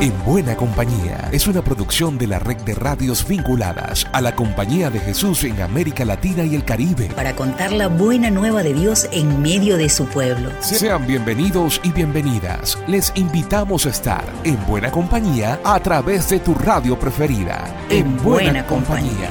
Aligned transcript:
En 0.00 0.12
Buena 0.24 0.54
Compañía 0.54 1.28
es 1.32 1.48
una 1.48 1.60
producción 1.60 2.18
de 2.18 2.28
la 2.28 2.38
red 2.38 2.58
de 2.58 2.76
radios 2.76 3.26
vinculadas 3.26 4.06
a 4.12 4.20
la 4.20 4.36
Compañía 4.36 4.90
de 4.90 5.00
Jesús 5.00 5.42
en 5.42 5.60
América 5.60 6.04
Latina 6.04 6.44
y 6.44 6.54
el 6.54 6.64
Caribe. 6.64 7.08
Para 7.16 7.34
contar 7.34 7.72
la 7.72 7.88
buena 7.88 8.30
nueva 8.30 8.62
de 8.62 8.74
Dios 8.74 9.08
en 9.10 9.42
medio 9.42 9.76
de 9.76 9.88
su 9.88 10.06
pueblo. 10.06 10.52
Sean 10.60 11.04
bienvenidos 11.04 11.80
y 11.82 11.90
bienvenidas. 11.90 12.78
Les 12.86 13.12
invitamos 13.16 13.86
a 13.86 13.88
estar 13.88 14.24
en 14.44 14.64
Buena 14.68 14.92
Compañía 14.92 15.58
a 15.64 15.80
través 15.80 16.30
de 16.30 16.38
tu 16.38 16.54
radio 16.54 16.96
preferida. 16.96 17.64
En, 17.90 18.22
Buena, 18.22 18.64
compañía. 18.66 19.30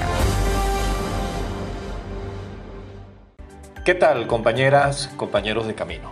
¿Qué 3.85 3.93
tal 3.93 4.27
compañeras, 4.27 5.11
compañeros 5.15 5.65
de 5.65 5.75
camino? 5.75 6.11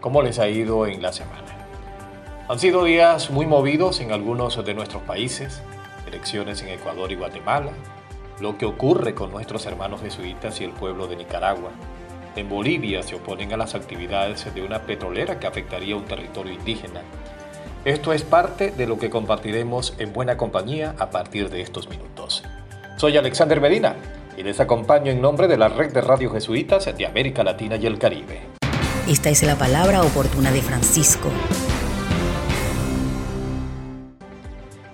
¿Cómo 0.00 0.22
les 0.22 0.40
ha 0.40 0.48
ido 0.48 0.88
en 0.88 1.02
la 1.02 1.12
semana? 1.12 1.55
Han 2.48 2.60
sido 2.60 2.84
días 2.84 3.30
muy 3.30 3.44
movidos 3.44 3.98
en 3.98 4.12
algunos 4.12 4.64
de 4.64 4.72
nuestros 4.72 5.02
países, 5.02 5.62
elecciones 6.06 6.62
en 6.62 6.68
Ecuador 6.68 7.10
y 7.10 7.16
Guatemala, 7.16 7.72
lo 8.38 8.56
que 8.56 8.66
ocurre 8.66 9.16
con 9.16 9.32
nuestros 9.32 9.66
hermanos 9.66 10.00
jesuitas 10.00 10.60
y 10.60 10.64
el 10.64 10.70
pueblo 10.70 11.08
de 11.08 11.16
Nicaragua. 11.16 11.72
En 12.36 12.48
Bolivia 12.48 13.02
se 13.02 13.16
oponen 13.16 13.52
a 13.52 13.56
las 13.56 13.74
actividades 13.74 14.54
de 14.54 14.62
una 14.62 14.82
petrolera 14.82 15.40
que 15.40 15.48
afectaría 15.48 15.96
un 15.96 16.04
territorio 16.04 16.52
indígena. 16.52 17.00
Esto 17.84 18.12
es 18.12 18.22
parte 18.22 18.70
de 18.70 18.86
lo 18.86 18.96
que 18.96 19.10
compartiremos 19.10 19.94
en 19.98 20.12
buena 20.12 20.36
compañía 20.36 20.94
a 21.00 21.10
partir 21.10 21.50
de 21.50 21.62
estos 21.62 21.88
minutos. 21.88 22.44
Soy 22.96 23.16
Alexander 23.16 23.60
Medina 23.60 23.96
y 24.36 24.44
les 24.44 24.60
acompaño 24.60 25.10
en 25.10 25.20
nombre 25.20 25.48
de 25.48 25.56
la 25.56 25.66
red 25.66 25.92
de 25.92 26.00
radio 26.00 26.30
jesuitas 26.30 26.96
de 26.96 27.06
América 27.06 27.42
Latina 27.42 27.74
y 27.74 27.86
el 27.86 27.98
Caribe. 27.98 28.38
Esta 29.08 29.30
es 29.30 29.42
la 29.42 29.56
palabra 29.56 30.02
oportuna 30.02 30.52
de 30.52 30.62
Francisco. 30.62 31.28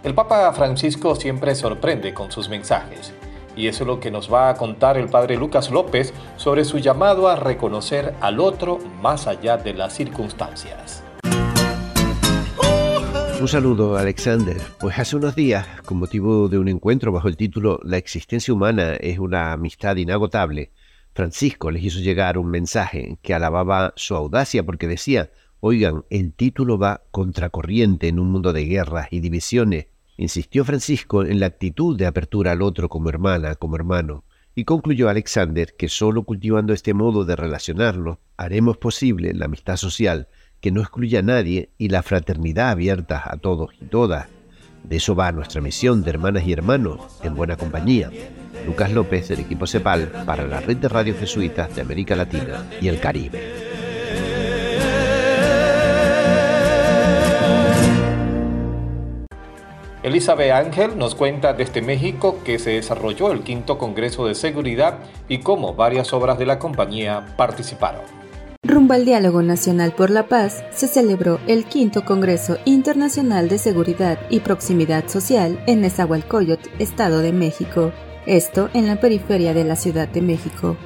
El 0.03 0.15
Papa 0.15 0.53
Francisco 0.53 1.15
siempre 1.15 1.55
sorprende 1.55 2.13
con 2.13 2.33
sus 2.33 2.49
mensajes, 2.49 3.15
y 3.55 3.69
eso 3.69 3.85
es 3.85 3.87
lo 3.87 4.01
que 4.01 4.11
nos 4.11 4.33
va 4.33 4.49
a 4.49 4.57
contar 4.57 4.99
el 4.99 5.09
Padre 5.09 5.37
Lucas 5.37 5.71
López 5.71 6.13
sobre 6.37 6.65
su 6.65 6.79
llamado 6.79 7.29
a 7.29 7.37
reconocer 7.37 8.13
al 8.21 8.41
otro 8.41 8.81
más 9.01 9.29
allá 9.29 9.59
de 9.59 9.75
las 9.75 9.93
circunstancias. 9.93 11.05
Un 13.41 13.47
saludo, 13.47 13.97
Alexander. 13.97 14.57
Pues 14.81 14.99
hace 14.99 15.15
unos 15.15 15.37
días, 15.37 15.67
con 15.85 15.99
motivo 15.99 16.49
de 16.49 16.59
un 16.59 16.67
encuentro 16.67 17.13
bajo 17.13 17.29
el 17.29 17.37
título 17.37 17.79
La 17.85 17.97
existencia 17.97 18.53
humana 18.53 18.95
es 18.95 19.21
una 19.21 19.53
amistad 19.53 19.95
inagotable, 19.95 20.73
Francisco 21.15 21.71
les 21.71 21.85
hizo 21.85 22.01
llegar 22.01 22.39
un 22.39 22.51
mensaje 22.51 23.19
que 23.23 23.35
alababa 23.35 23.93
su 23.95 24.17
audacia 24.17 24.65
porque 24.65 24.89
decía, 24.89 25.31
oigan, 25.61 26.05
el 26.11 26.33
título 26.33 26.77
va 26.77 27.03
contracorriente 27.13 28.09
en 28.09 28.19
un 28.19 28.33
mundo 28.33 28.53
de 28.53 28.65
guerras 28.65 29.09
y 29.13 29.21
divisiones 29.21 29.92
Insistió 30.17 30.65
Francisco 30.65 31.25
en 31.25 31.41
la 31.41 31.47
actitud 31.47 31.97
de 31.97 32.07
apertura 32.07 32.53
al 32.53 32.63
otro 32.63 32.89
como 32.89 33.09
hermana, 33.09 33.55
como 33.55 33.77
hermano, 33.77 34.25
y 34.55 34.65
concluyó 34.65 35.09
Alexander 35.09 35.75
que 35.77 35.89
solo 35.89 36.25
cultivando 36.25 36.73
este 36.73 36.93
modo 36.93 37.25
de 37.25 37.37
relacionarnos 37.37 38.19
haremos 38.37 38.77
posible 38.77 39.33
la 39.33 39.47
amistad 39.47 39.77
social 39.77 40.29
que 40.61 40.71
no 40.71 40.81
excluya 40.81 41.21
a 41.21 41.23
nadie 41.23 41.71
y 41.79 41.89
la 41.89 42.03
fraternidad 42.03 42.71
abierta 42.71 43.23
a 43.25 43.37
todos 43.39 43.71
y 43.81 43.87
todas. 43.87 44.29
De 44.85 44.97
eso 44.97 45.15
va 45.15 45.33
nuestra 45.33 45.61
misión 45.61 46.03
de 46.03 46.11
hermanas 46.11 46.47
y 46.47 46.53
hermanos 46.53 47.01
en 47.23 47.35
buena 47.35 47.57
compañía. 47.57 48.11
Lucas 48.67 48.93
López 48.93 49.29
del 49.29 49.41
equipo 49.41 49.67
CEPAL 49.67 50.09
para 50.27 50.47
la 50.47 50.61
red 50.61 50.77
de 50.77 50.89
radio 50.89 51.15
jesuitas 51.15 51.75
de 51.75 51.83
América 51.83 52.15
Latina 52.15 52.69
y 52.81 52.89
el 52.89 53.01
Caribe. 53.01 53.72
Elizabeth 60.03 60.51
Ángel 60.51 60.99
nos 60.99 61.15
cuenta 61.15 61.53
desde 61.53 61.81
México 61.81 62.39
que 62.45 62.59
se 62.59 62.71
desarrolló 62.71 63.31
el 63.31 63.43
quinto 63.43 63.79
Congreso 63.79 64.27
de 64.27 64.35
Seguridad 64.35 64.99
y 65.29 65.39
cómo 65.39 65.75
varias 65.75 66.13
obras 66.13 66.39
de 66.39 66.47
la 66.47 66.59
compañía 66.59 67.35
participaron. 67.37 68.03
Rumbo 68.65 68.95
al 68.95 69.05
Diálogo 69.05 69.43
Nacional 69.43 69.93
por 69.93 70.11
la 70.11 70.27
Paz, 70.29 70.65
se 70.71 70.89
celebró 70.89 71.39
el 71.47 71.65
quinto 71.65 72.05
Congreso 72.05 72.59
Internacional 72.65 73.49
de 73.49 73.59
Seguridad 73.59 74.19
y 74.29 74.41
Proximidad 74.41 75.09
Social 75.09 75.63
en 75.67 75.83
Nezahualcóyotl, 75.83 76.69
Estado 76.81 77.21
de 77.21 77.33
México, 77.33 77.93
esto 78.27 78.71
en 78.75 78.87
la 78.87 79.01
periferia 79.01 79.55
de 79.55 79.65
la 79.65 79.77
Ciudad 79.77 80.09
de 80.09 80.23
México 80.23 80.77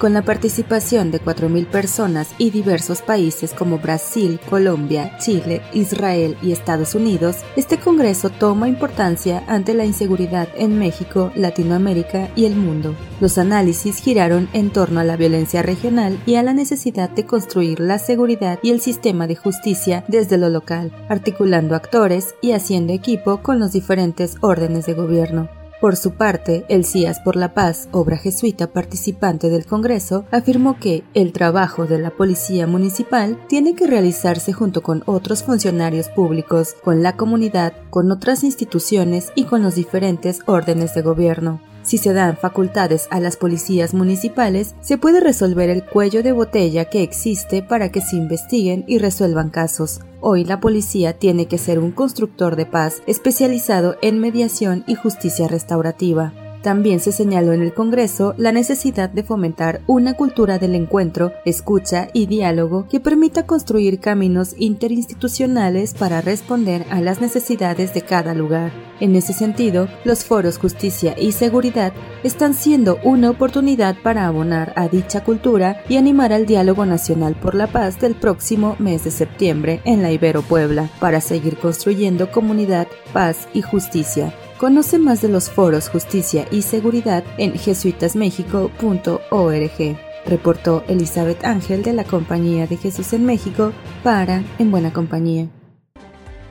con 0.00 0.14
la 0.14 0.22
participación 0.22 1.10
de 1.10 1.20
4.000 1.20 1.66
personas 1.66 2.30
y 2.38 2.50
diversos 2.50 3.02
países 3.02 3.52
como 3.52 3.78
Brasil, 3.78 4.40
Colombia, 4.48 5.18
Chile, 5.18 5.60
Israel 5.74 6.38
y 6.42 6.52
Estados 6.52 6.94
Unidos, 6.94 7.36
este 7.54 7.78
Congreso 7.78 8.30
toma 8.30 8.66
importancia 8.66 9.44
ante 9.46 9.74
la 9.74 9.84
inseguridad 9.84 10.48
en 10.56 10.78
México, 10.78 11.30
Latinoamérica 11.36 12.30
y 12.34 12.46
el 12.46 12.56
mundo. 12.56 12.96
Los 13.20 13.36
análisis 13.36 13.98
giraron 13.98 14.48
en 14.54 14.70
torno 14.70 15.00
a 15.00 15.04
la 15.04 15.18
violencia 15.18 15.62
regional 15.62 16.18
y 16.24 16.36
a 16.36 16.42
la 16.42 16.54
necesidad 16.54 17.10
de 17.10 17.26
construir 17.26 17.78
la 17.78 17.98
seguridad 17.98 18.58
y 18.62 18.70
el 18.70 18.80
sistema 18.80 19.26
de 19.26 19.36
justicia 19.36 20.04
desde 20.08 20.38
lo 20.38 20.48
local, 20.48 20.92
articulando 21.10 21.76
actores 21.76 22.34
y 22.40 22.52
haciendo 22.52 22.94
equipo 22.94 23.42
con 23.42 23.60
los 23.60 23.72
diferentes 23.72 24.36
órdenes 24.40 24.86
de 24.86 24.94
gobierno. 24.94 25.59
Por 25.80 25.96
su 25.96 26.12
parte, 26.12 26.66
el 26.68 26.84
CIAS 26.84 27.20
por 27.20 27.36
la 27.36 27.54
Paz, 27.54 27.88
obra 27.90 28.18
jesuita 28.18 28.66
participante 28.66 29.48
del 29.48 29.64
Congreso, 29.64 30.26
afirmó 30.30 30.78
que 30.78 31.04
el 31.14 31.32
trabajo 31.32 31.86
de 31.86 31.98
la 31.98 32.10
Policía 32.10 32.66
Municipal 32.66 33.38
tiene 33.48 33.74
que 33.74 33.86
realizarse 33.86 34.52
junto 34.52 34.82
con 34.82 35.02
otros 35.06 35.42
funcionarios 35.42 36.10
públicos, 36.10 36.74
con 36.84 37.02
la 37.02 37.16
comunidad, 37.16 37.72
con 37.88 38.12
otras 38.12 38.44
instituciones 38.44 39.32
y 39.34 39.44
con 39.44 39.62
los 39.62 39.74
diferentes 39.74 40.40
órdenes 40.44 40.94
de 40.94 41.00
gobierno. 41.00 41.62
Si 41.90 41.98
se 41.98 42.12
dan 42.12 42.36
facultades 42.36 43.08
a 43.10 43.18
las 43.18 43.36
policías 43.36 43.94
municipales, 43.94 44.76
se 44.80 44.96
puede 44.96 45.18
resolver 45.18 45.70
el 45.70 45.84
cuello 45.84 46.22
de 46.22 46.30
botella 46.30 46.84
que 46.84 47.02
existe 47.02 47.64
para 47.64 47.90
que 47.90 48.00
se 48.00 48.14
investiguen 48.14 48.84
y 48.86 48.98
resuelvan 48.98 49.50
casos. 49.50 49.98
Hoy 50.20 50.44
la 50.44 50.60
policía 50.60 51.18
tiene 51.18 51.46
que 51.46 51.58
ser 51.58 51.80
un 51.80 51.90
constructor 51.90 52.54
de 52.54 52.64
paz 52.64 53.02
especializado 53.08 53.96
en 54.02 54.20
mediación 54.20 54.84
y 54.86 54.94
justicia 54.94 55.48
restaurativa. 55.48 56.32
También 56.62 57.00
se 57.00 57.10
señaló 57.10 57.54
en 57.54 57.62
el 57.62 57.72
Congreso 57.72 58.34
la 58.36 58.52
necesidad 58.52 59.08
de 59.08 59.22
fomentar 59.22 59.80
una 59.86 60.14
cultura 60.14 60.58
del 60.58 60.74
encuentro, 60.74 61.32
escucha 61.46 62.08
y 62.12 62.26
diálogo 62.26 62.86
que 62.90 63.00
permita 63.00 63.46
construir 63.46 63.98
caminos 63.98 64.54
interinstitucionales 64.58 65.94
para 65.94 66.20
responder 66.20 66.84
a 66.90 67.00
las 67.00 67.22
necesidades 67.22 67.94
de 67.94 68.02
cada 68.02 68.34
lugar. 68.34 68.72
En 69.00 69.16
ese 69.16 69.32
sentido, 69.32 69.88
los 70.04 70.26
foros 70.26 70.58
Justicia 70.58 71.14
y 71.18 71.32
Seguridad 71.32 71.94
están 72.24 72.52
siendo 72.52 72.98
una 73.04 73.30
oportunidad 73.30 73.96
para 74.02 74.26
abonar 74.26 74.74
a 74.76 74.88
dicha 74.88 75.24
cultura 75.24 75.82
y 75.88 75.96
animar 75.96 76.34
al 76.34 76.44
diálogo 76.44 76.84
nacional 76.84 77.36
por 77.36 77.54
la 77.54 77.68
paz 77.68 77.98
del 77.98 78.14
próximo 78.14 78.76
mes 78.78 79.04
de 79.04 79.10
septiembre 79.10 79.80
en 79.86 80.02
la 80.02 80.12
Ibero 80.12 80.42
Puebla, 80.42 80.90
para 81.00 81.22
seguir 81.22 81.56
construyendo 81.56 82.30
comunidad, 82.30 82.86
paz 83.14 83.48
y 83.54 83.62
justicia. 83.62 84.34
Conoce 84.60 84.98
más 84.98 85.22
de 85.22 85.30
los 85.30 85.48
foros 85.48 85.88
Justicia 85.88 86.46
y 86.50 86.60
Seguridad 86.60 87.24
en 87.38 87.58
jesuitasmexico.org. 87.58 89.96
Reportó 90.26 90.84
Elizabeth 90.86 91.42
Ángel 91.46 91.82
de 91.82 91.94
la 91.94 92.04
Compañía 92.04 92.66
de 92.66 92.76
Jesús 92.76 93.14
en 93.14 93.24
México 93.24 93.72
para 94.04 94.42
En 94.58 94.70
Buena 94.70 94.92
Compañía. 94.92 95.46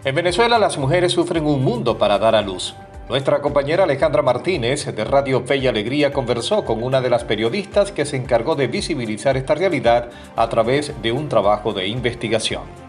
En 0.04 0.16
Venezuela 0.16 0.58
las 0.58 0.80
mujeres 0.80 1.12
sufren 1.12 1.46
un 1.46 1.64
mundo 1.64 2.00
para 2.00 2.18
dar 2.18 2.34
a 2.34 2.42
luz. 2.42 2.74
Nuestra 3.10 3.42
compañera 3.42 3.84
Alejandra 3.84 4.24
Martínez 4.24 4.88
de 4.88 5.04
Radio 5.04 5.46
Fe 5.46 5.58
y 5.58 5.68
Alegría 5.68 6.12
conversó 6.12 6.66
con 6.66 6.82
una 6.82 7.02
de 7.02 7.12
las 7.12 7.26
periodistas 7.26 7.92
que 7.92 8.06
se 8.06 8.18
encargó 8.18 8.56
de 8.56 8.66
visibilizar 8.66 9.38
esta 9.38 9.54
realidad 9.54 10.10
a 10.36 10.50
través 10.50 11.00
de 11.04 11.12
un 11.12 11.30
trabajo 11.30 11.74
de 11.74 11.88
investigación. 11.88 12.89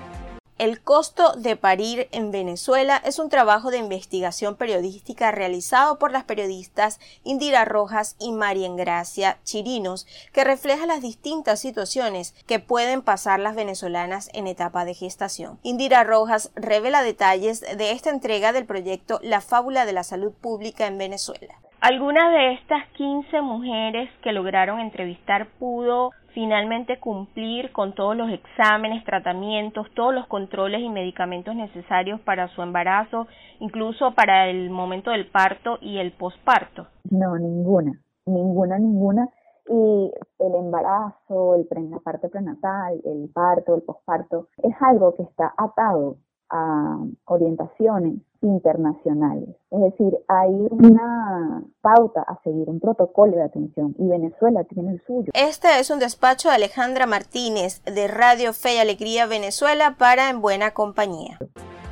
El 0.61 0.83
costo 0.83 1.33
de 1.37 1.57
parir 1.57 2.09
en 2.13 2.33
Venezuela 2.33 3.01
es 3.03 3.19
un 3.19 3.31
trabajo 3.31 3.71
de 3.71 3.79
investigación 3.79 4.57
periodística 4.57 5.33
realizado 5.33 5.99
por 5.99 6.13
las 6.13 6.25
periodistas 6.25 7.01
Indira 7.25 7.65
Rojas 7.65 8.15
y 8.21 8.31
María 8.33 8.69
Gracia 8.77 9.39
Chirinos, 9.43 10.07
que 10.35 10.45
refleja 10.45 10.85
las 10.85 11.01
distintas 11.01 11.61
situaciones 11.61 12.35
que 12.47 12.59
pueden 12.59 13.01
pasar 13.01 13.41
las 13.41 13.57
venezolanas 13.57 14.29
en 14.35 14.47
etapa 14.47 14.85
de 14.85 14.93
gestación. 14.93 15.59
Indira 15.63 16.05
Rojas 16.05 16.53
revela 16.55 17.03
detalles 17.03 17.63
de 17.63 17.93
esta 17.93 18.11
entrega 18.11 18.53
del 18.53 18.67
proyecto 18.67 19.19
La 19.23 19.41
Fábula 19.41 19.87
de 19.87 19.95
la 19.95 20.03
Salud 20.03 20.35
Pública 20.43 20.87
en 20.87 20.99
Venezuela. 20.99 21.55
Algunas 21.81 22.31
de 22.33 22.53
estas 22.53 22.87
15 22.99 23.41
mujeres 23.41 24.11
que 24.23 24.33
lograron 24.33 24.79
entrevistar 24.79 25.49
pudo 25.59 26.11
finalmente 26.35 26.99
cumplir 26.99 27.73
con 27.73 27.95
todos 27.95 28.17
los 28.17 28.31
exámenes, 28.31 29.05
tratamientos, 29.05 29.87
todos 29.95 30.15
los 30.15 30.27
controles 30.27 30.81
y 30.81 30.89
medicamentos 30.89 31.55
necesarios 31.55 32.21
para 32.21 32.49
su 32.49 32.63
embarazo, 32.63 33.27
incluso 33.59 34.15
para 34.15 34.49
el 34.49 34.71
momento 34.71 35.11
del 35.11 35.31
parto 35.31 35.79
y 35.81 35.99
el 35.99 36.13
posparto? 36.13 36.87
No, 37.11 37.37
ninguna, 37.39 37.93
ninguna, 38.27 38.79
ninguna. 38.79 39.29
Y 39.69 40.11
el 40.39 40.55
embarazo, 40.55 41.55
el 41.55 41.91
la 41.91 41.99
parte 42.01 42.29
prenatal, 42.29 43.01
el 43.05 43.31
parto, 43.33 43.77
el 43.77 43.83
posparto, 43.83 44.49
es 44.63 44.75
algo 44.81 45.15
que 45.15 45.23
está 45.23 45.55
atado 45.57 46.17
a 46.49 46.99
orientaciones 47.27 48.21
internacionales. 48.43 49.49
Es 49.71 49.81
decir, 49.81 50.17
hay 50.29 50.51
una 50.71 51.63
pauta 51.81 52.23
a 52.23 52.41
seguir, 52.43 52.69
un 52.69 52.81
protocolo 52.81 53.37
de 53.37 53.43
atención 53.43 53.95
y 53.99 54.09
Venezuela 54.09 54.65
tiene 54.65 54.93
el 54.93 55.03
suyo. 55.07 55.31
Este 55.35 55.79
es 55.79 55.91
un 55.91 55.99
despacho 55.99 56.49
de 56.49 56.55
Alejandra 56.55 57.07
Martínez 57.07 57.83
de 57.85 58.09
Radio 58.09 58.53
Fe 58.53 58.77
y 58.77 58.79
Alegría 58.79 59.27
Venezuela 59.27 59.97
para 59.99 60.31
En 60.31 60.41
Buena 60.41 60.73
Compañía. 60.73 61.39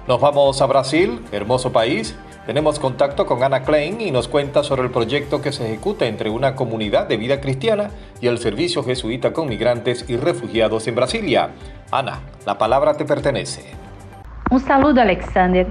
Nos 0.06 0.20
vamos 0.20 0.62
a 0.62 0.66
Brasil, 0.66 1.20
hermoso 1.32 1.70
país. 1.70 2.16
Tenemos 2.46 2.78
contacto 2.78 3.26
con 3.26 3.42
Ana 3.42 3.62
Klein 3.62 4.00
y 4.00 4.10
nos 4.10 4.26
cuenta 4.26 4.64
sobre 4.64 4.80
el 4.80 4.90
proyecto 4.90 5.42
que 5.42 5.52
se 5.52 5.66
ejecuta 5.66 6.06
entre 6.06 6.30
una 6.30 6.56
comunidad 6.56 7.06
de 7.06 7.18
vida 7.18 7.42
cristiana 7.42 7.90
y 8.22 8.26
el 8.26 8.38
servicio 8.38 8.82
jesuita 8.82 9.34
con 9.34 9.48
migrantes 9.48 10.08
y 10.08 10.16
refugiados 10.16 10.88
en 10.88 10.94
Brasilia. 10.94 11.50
Ana, 11.90 12.22
la 12.46 12.56
palabra 12.56 12.94
te 12.94 13.04
pertenece. 13.04 13.87
Un 14.50 14.60
saludo, 14.60 15.02
Alexander. 15.02 15.66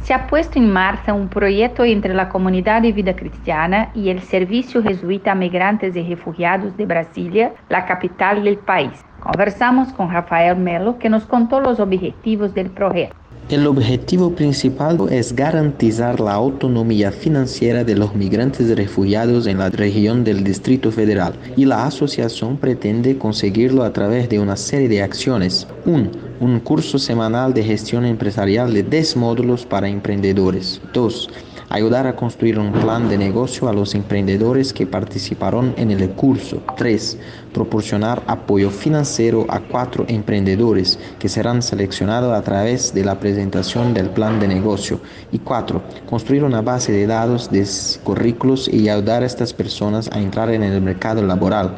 Se 0.00 0.14
ha 0.14 0.26
puesto 0.26 0.58
en 0.58 0.72
marcha 0.72 1.12
un 1.12 1.28
proyecto 1.28 1.84
entre 1.84 2.14
la 2.14 2.30
Comunidad 2.30 2.80
de 2.80 2.90
Vida 2.90 3.14
Cristiana 3.14 3.90
y 3.94 4.08
el 4.08 4.22
Servicio 4.22 4.82
Jesuita 4.82 5.32
a 5.32 5.34
Migrantes 5.34 5.94
y 5.94 6.02
Refugiados 6.02 6.74
de 6.78 6.86
Brasilia, 6.86 7.52
la 7.68 7.84
capital 7.84 8.42
del 8.42 8.56
país. 8.56 9.04
Conversamos 9.20 9.92
con 9.92 10.10
Rafael 10.10 10.56
Melo, 10.56 10.98
que 10.98 11.10
nos 11.10 11.26
contó 11.26 11.60
los 11.60 11.78
objetivos 11.78 12.54
del 12.54 12.70
proyecto. 12.70 13.21
El 13.52 13.66
objetivo 13.66 14.34
principal 14.34 14.98
es 15.10 15.36
garantizar 15.36 16.20
la 16.20 16.32
autonomía 16.32 17.12
financiera 17.12 17.84
de 17.84 17.94
los 17.94 18.14
migrantes 18.14 18.74
refugiados 18.74 19.46
en 19.46 19.58
la 19.58 19.68
región 19.68 20.24
del 20.24 20.42
Distrito 20.42 20.90
Federal 20.90 21.34
y 21.54 21.66
la 21.66 21.84
asociación 21.84 22.56
pretende 22.56 23.18
conseguirlo 23.18 23.84
a 23.84 23.92
través 23.92 24.30
de 24.30 24.38
una 24.38 24.56
serie 24.56 24.88
de 24.88 25.02
acciones. 25.02 25.66
1. 25.84 26.10
Un 26.40 26.60
curso 26.60 26.98
semanal 26.98 27.52
de 27.52 27.62
gestión 27.62 28.06
empresarial 28.06 28.72
de 28.72 28.84
10 28.84 29.16
módulos 29.18 29.66
para 29.66 29.86
emprendedores. 29.86 30.80
2 30.94 31.28
ayudar 31.72 32.06
a 32.06 32.14
construir 32.14 32.58
un 32.58 32.70
plan 32.70 33.08
de 33.08 33.16
negocio 33.16 33.66
a 33.66 33.72
los 33.72 33.94
emprendedores 33.94 34.74
que 34.74 34.86
participaron 34.86 35.72
en 35.78 35.90
el 35.90 36.10
curso. 36.10 36.62
3. 36.76 37.18
Proporcionar 37.54 38.22
apoyo 38.26 38.68
financiero 38.70 39.46
a 39.48 39.58
cuatro 39.58 40.04
emprendedores 40.06 40.98
que 41.18 41.30
serán 41.30 41.62
seleccionados 41.62 42.36
a 42.36 42.42
través 42.42 42.92
de 42.92 43.04
la 43.06 43.18
presentación 43.18 43.94
del 43.94 44.10
plan 44.10 44.38
de 44.38 44.48
negocio. 44.48 45.00
Y 45.32 45.38
4. 45.38 45.82
Construir 46.08 46.44
una 46.44 46.60
base 46.60 46.92
de 46.92 47.06
datos 47.06 47.50
de 47.50 47.66
currículos 48.04 48.68
y 48.68 48.90
ayudar 48.90 49.22
a 49.22 49.26
estas 49.26 49.54
personas 49.54 50.10
a 50.12 50.20
entrar 50.20 50.50
en 50.50 50.62
el 50.62 50.82
mercado 50.82 51.22
laboral. 51.22 51.74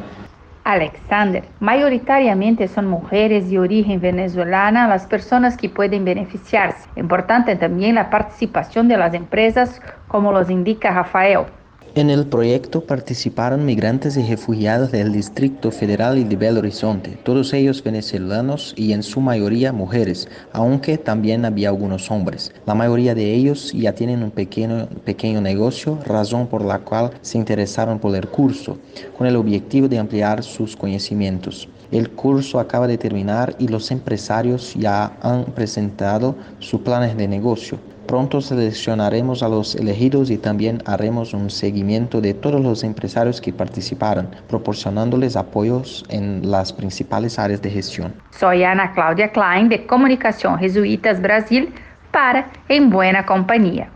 Alexander. 0.65 1.43
Mayoritariamente 1.59 2.67
son 2.67 2.87
mujeres 2.87 3.49
de 3.49 3.59
origen 3.59 4.01
venezolana 4.01 4.87
las 4.87 5.05
personas 5.05 5.55
que 5.55 5.69
pueden 5.69 6.03
beneficiarse. 6.03 6.89
Importante 6.95 7.55
también 7.55 7.95
la 7.95 8.09
participación 8.09 8.87
de 8.87 8.97
las 8.97 9.13
empresas, 9.13 9.79
como 10.07 10.31
los 10.31 10.49
indica 10.49 10.91
Rafael. 10.91 11.45
En 11.95 12.09
el 12.09 12.25
proyecto 12.25 12.81
participaron 12.81 13.63
migrantes 13.63 14.17
y 14.17 14.23
refugiados 14.23 14.91
del 14.91 15.13
Distrito 15.13 15.71
Federal 15.71 16.17
y 16.17 16.25
de 16.25 16.35
Belo 16.35 16.59
Horizonte, 16.59 17.17
todos 17.23 17.53
ellos 17.53 17.81
venezolanos 17.81 18.73
y 18.75 18.91
en 18.91 19.01
su 19.01 19.21
mayoría 19.21 19.71
mujeres, 19.71 20.27
aunque 20.51 20.97
también 20.97 21.45
había 21.45 21.69
algunos 21.69 22.11
hombres. 22.11 22.51
La 22.65 22.75
mayoría 22.75 23.15
de 23.15 23.33
ellos 23.33 23.71
ya 23.71 23.95
tienen 23.95 24.23
un 24.23 24.31
pequeño, 24.31 24.89
pequeño 25.05 25.39
negocio, 25.39 25.97
razón 26.05 26.47
por 26.47 26.65
la 26.65 26.79
cual 26.79 27.11
se 27.21 27.37
interesaron 27.37 27.97
por 27.97 28.13
el 28.13 28.27
curso, 28.27 28.77
con 29.17 29.25
el 29.25 29.37
objetivo 29.37 29.87
de 29.87 29.97
ampliar 29.97 30.43
sus 30.43 30.75
conocimientos. 30.75 31.69
El 31.91 32.09
curso 32.09 32.59
acaba 32.59 32.87
de 32.87 32.97
terminar 32.97 33.55
y 33.57 33.69
los 33.69 33.89
empresarios 33.89 34.73
ya 34.73 35.17
han 35.21 35.45
presentado 35.45 36.35
sus 36.59 36.81
planes 36.81 37.15
de 37.15 37.29
negocio. 37.29 37.79
Pronto 38.07 38.39
seleccionaremos 38.39 39.41
a 39.41 39.49
los 39.49 39.73
elegidos 39.73 40.29
y 40.29 40.37
también 40.37 40.83
haremos 40.85 41.33
un 41.33 41.49
seguimiento 41.49 42.21
de 42.21 42.35
todos 42.35 42.61
los 42.61 42.83
empresarios 42.83 43.41
que 43.41 43.51
participaron, 43.51 44.29
proporcionándoles 44.47 45.35
apoyos 45.35 46.05
en 46.09 46.51
las 46.51 46.71
principales 46.71 47.39
áreas 47.39 47.63
de 47.63 47.71
gestión. 47.71 48.13
Soy 48.37 48.63
Ana 48.63 48.93
Claudia 48.93 49.31
Klein 49.31 49.69
de 49.69 49.87
Comunicación 49.87 50.59
Jesuitas 50.59 51.19
Brasil 51.19 51.73
para 52.11 52.51
En 52.69 52.91
Buena 52.91 53.25
Compañía. 53.25 53.89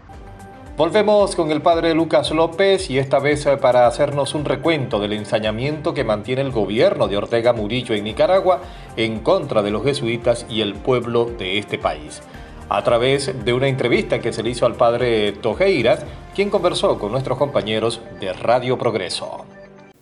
Volvemos 0.76 1.36
con 1.36 1.52
el 1.52 1.62
padre 1.62 1.94
Lucas 1.94 2.32
López 2.32 2.90
y 2.90 2.98
esta 2.98 3.20
vez 3.20 3.46
para 3.62 3.86
hacernos 3.86 4.34
un 4.34 4.46
recuento 4.46 5.00
del 5.00 5.14
ensañamiento 5.14 5.94
que 5.94 6.04
mantiene 6.04 6.42
el 6.42 6.52
gobierno 6.52 7.08
de 7.08 7.18
Ortega 7.18 7.54
Murillo 7.54 7.94
en 7.94 8.06
Nicaragua 8.06 8.62
en 8.96 9.20
contra 9.20 9.62
de 9.62 9.72
los 9.72 9.84
jesuitas 9.84 10.48
y 10.50 10.62
el 10.62 10.74
pueblo 10.74 11.26
de 11.26 11.60
este 11.60 11.78
país 11.78 12.24
a 12.70 12.84
través 12.84 13.44
de 13.44 13.54
una 13.54 13.68
entrevista 13.68 14.20
que 14.20 14.32
se 14.32 14.44
le 14.44 14.52
hizo 14.52 14.66
al 14.66 14.76
padre 14.76 15.34
Tojeiras, 15.34 16.06
quien 16.36 16.50
conversó 16.50 16.98
con 17.00 17.12
nuestros 17.12 17.38
compañeros 17.38 18.00
de 18.20 18.32
Radio 18.34 18.78
Progreso. 18.78 19.46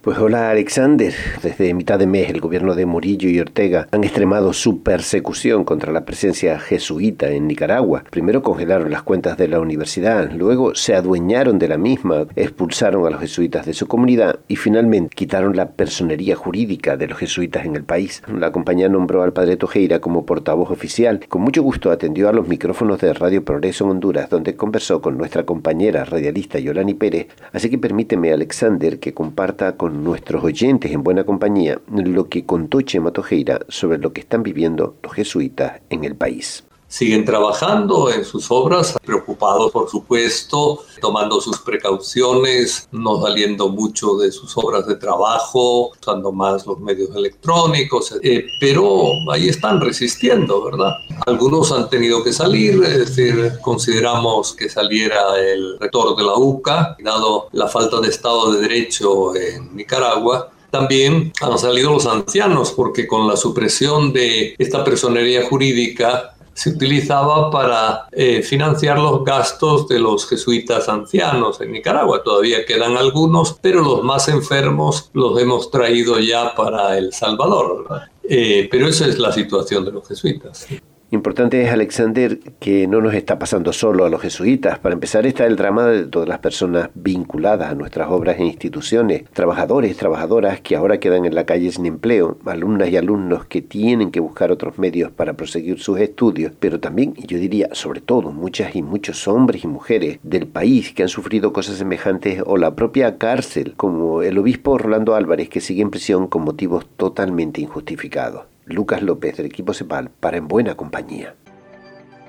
Pues 0.08 0.20
hola 0.20 0.52
Alexander, 0.52 1.14
desde 1.44 1.74
mitad 1.74 2.00
de 2.00 2.08
mes 2.08 2.30
el 2.30 2.40
gobierno 2.40 2.76
de 2.76 2.86
Murillo 2.86 3.28
y 3.28 3.42
Ortega 3.42 3.90
han 3.92 4.06
extremado 4.06 4.54
su 4.54 4.82
persecución 4.82 5.66
contra 5.66 5.92
la 5.92 6.06
presencia 6.06 6.58
jesuita 6.60 7.30
en 7.32 7.46
Nicaragua. 7.46 8.06
Primero 8.10 8.42
congelaron 8.42 8.90
las 8.90 9.04
cuentas 9.04 9.38
de 9.38 9.50
la 9.50 9.60
universidad, 9.60 10.32
luego 10.32 10.76
se 10.76 10.96
adueñaron 10.96 11.60
de 11.60 11.68
la 11.68 11.78
misma, 11.78 12.26
expulsaron 12.38 13.06
a 13.06 13.10
los 13.10 13.20
jesuitas 13.20 13.66
de 13.66 13.74
su 13.74 13.88
comunidad 13.88 14.40
y 14.48 14.56
finalmente 14.56 15.14
quitaron 15.14 15.58
la 15.58 15.72
personería 15.72 16.38
jurídica 16.38 16.96
de 16.96 17.08
los 17.08 17.18
jesuitas 17.18 17.66
en 17.66 17.76
el 17.76 17.84
país. 17.84 18.24
La 18.34 18.54
compañía 18.54 18.88
nombró 18.88 19.24
al 19.24 19.34
padre 19.34 19.58
Tojeira 19.58 20.00
como 20.00 20.26
portavoz 20.26 20.72
oficial. 20.72 21.20
Con 21.28 21.42
mucho 21.42 21.64
gusto 21.64 21.92
atendió 21.92 22.30
a 22.30 22.34
los 22.34 22.48
micrófonos 22.48 23.02
de 23.02 23.12
Radio 23.12 23.44
Progreso 23.44 23.84
en 23.84 23.92
Honduras, 23.92 24.30
donde 24.30 24.56
conversó 24.56 25.02
con 25.02 25.18
nuestra 25.18 25.44
compañera 25.44 26.06
radialista 26.06 26.60
Yolani 26.60 26.94
Pérez. 26.94 27.28
Así 27.52 27.70
que 27.70 27.78
permíteme 27.78 28.32
Alexander 28.32 29.00
que 29.00 29.14
comparta 29.14 29.76
con 29.76 29.97
nuestros 30.04 30.44
oyentes 30.44 30.92
en 30.92 31.04
buena 31.04 31.24
compañía 31.24 31.80
lo 31.88 32.30
que 32.30 32.46
contó 32.46 32.82
Chema 32.82 33.12
Tojeira 33.12 33.60
sobre 33.68 33.98
lo 33.98 34.14
que 34.14 34.22
están 34.22 34.44
viviendo 34.44 34.96
los 35.04 35.14
jesuitas 35.14 35.82
en 35.90 36.04
el 36.04 36.16
país 36.16 36.67
siguen 36.88 37.26
trabajando 37.26 38.12
en 38.12 38.24
sus 38.24 38.50
obras, 38.50 38.96
preocupados 39.06 39.72
por 39.72 39.90
supuesto, 39.90 40.84
tomando 41.02 41.42
sus 41.42 41.60
precauciones, 41.60 42.88
no 42.92 43.22
saliendo 43.22 43.70
mucho 43.70 44.16
de 44.18 44.32
sus 44.32 44.58
obras 44.58 44.88
de 44.88 44.96
trabajo, 44.96 45.92
usando 46.00 46.32
más 46.32 46.66
los 46.66 46.80
medios 46.80 47.16
electrónicos, 47.16 48.16
eh, 48.24 48.46
pero 48.60 49.10
ahí 49.32 49.50
están 49.50 49.82
resistiendo, 49.82 50.64
¿verdad? 50.64 50.94
Algunos 51.26 51.72
han 51.72 51.90
tenido 51.90 52.24
que 52.24 52.34
salir, 52.34 52.82
es 52.84 53.00
decir, 53.00 53.54
consideramos 53.62 54.54
que 54.54 54.70
saliera 54.70 55.38
el 55.40 55.78
rector 55.80 56.16
de 56.16 56.24
la 56.24 56.36
UCA, 56.36 56.96
dado 57.04 57.48
la 57.52 57.68
falta 57.68 58.00
de 58.00 58.10
Estado 58.10 58.52
de 58.52 58.62
Derecho 58.62 59.36
en 59.36 59.76
Nicaragua, 59.76 60.52
también 60.70 61.32
han 61.42 61.58
salido 61.58 61.92
los 61.92 62.06
ancianos, 62.06 62.72
porque 62.72 63.08
con 63.08 63.28
la 63.28 63.38
supresión 63.38 64.12
de 64.12 64.56
esta 64.58 64.84
personería 64.84 65.48
jurídica 65.48 66.36
se 66.58 66.72
utilizaba 66.72 67.52
para 67.52 68.08
eh, 68.12 68.42
financiar 68.42 68.98
los 68.98 69.24
gastos 69.24 69.88
de 69.88 70.00
los 70.00 70.28
jesuitas 70.28 70.90
ancianos 70.90 71.62
en 71.62 71.72
Nicaragua. 71.72 72.24
Todavía 72.24 72.66
quedan 72.66 72.98
algunos, 72.98 73.60
pero 73.62 73.84
los 73.84 74.04
más 74.04 74.28
enfermos 74.28 75.12
los 75.14 75.40
hemos 75.40 75.70
traído 75.70 76.18
ya 76.18 76.56
para 76.56 76.98
El 76.98 77.14
Salvador. 77.14 77.86
Eh, 78.24 78.68
pero 78.72 78.88
esa 78.88 79.06
es 79.06 79.20
la 79.20 79.32
situación 79.32 79.86
de 79.86 79.92
los 79.92 80.08
jesuitas. 80.08 80.66
Importante 81.10 81.62
es, 81.62 81.72
Alexander, 81.72 82.38
que 82.60 82.86
no 82.86 83.00
nos 83.00 83.14
está 83.14 83.40
pasando 83.40 83.72
solo 83.72 84.04
a 84.04 84.10
los 84.10 84.22
jesuitas. 84.22 84.78
Para 84.80 84.92
empezar 84.92 85.26
está 85.26 85.46
el 85.46 85.56
drama 85.56 85.86
de 85.86 86.06
todas 86.06 86.28
las 86.28 86.40
personas 86.40 86.90
vinculadas 86.96 87.72
a 87.72 87.76
nuestras 87.76 88.10
obras 88.12 88.38
e 88.40 88.44
instituciones, 88.44 89.24
trabajadores, 89.32 89.96
trabajadoras 89.96 90.60
que 90.60 90.76
ahora 90.76 91.00
quedan 91.00 91.24
en 91.24 91.34
la 91.34 91.46
calle 91.46 91.72
sin 91.72 91.86
empleo, 91.86 92.38
alumnas 92.46 92.90
y 92.90 92.98
alumnos 92.98 93.46
que 93.46 93.62
tienen 93.62 94.12
que 94.12 94.20
buscar 94.20 94.52
otros 94.52 94.80
medios 94.80 95.10
para 95.10 95.36
proseguir 95.36 95.80
sus 95.80 95.98
estudios, 95.98 96.52
pero 96.60 96.82
también, 96.82 97.14
y 97.16 97.26
yo 97.26 97.38
diría, 97.38 97.70
sobre 97.72 98.02
todo, 98.02 98.34
muchas 98.34 98.76
y 98.76 98.82
muchos 98.82 99.30
hombres 99.30 99.64
y 99.64 99.68
mujeres 99.68 100.20
del 100.24 100.46
país 100.46 100.92
que 100.92 101.04
han 101.04 101.10
sufrido 101.10 101.54
cosas 101.54 101.78
semejantes 101.78 102.44
o 102.46 102.58
la 102.58 102.76
propia 102.76 103.18
cárcel, 103.18 103.76
como 103.78 104.24
el 104.24 104.38
obispo 104.38 104.78
Rolando 104.78 105.16
Álvarez 105.16 105.48
que 105.48 105.62
sigue 105.62 105.84
en 105.84 105.90
prisión 105.90 106.28
con 106.28 106.42
motivos 106.42 106.86
totalmente 106.98 107.62
injustificados. 107.62 108.57
Lucas 108.68 109.02
López 109.02 109.38
del 109.38 109.46
equipo 109.46 109.74
CEPAL 109.74 110.10
para 110.10 110.38
En 110.38 110.48
Buena 110.48 110.76
Compañía. 110.76 111.36